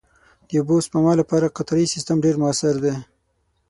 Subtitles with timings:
[0.47, 2.93] د اوبو سپما لپاره قطرهيي سیستم ډېر مؤثر دی.